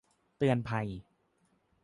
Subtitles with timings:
[0.37, 0.87] เตือนภัย!